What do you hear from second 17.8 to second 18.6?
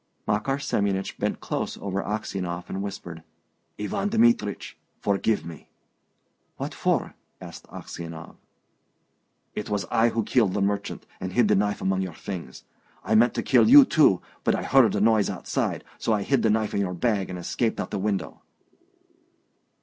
of the window."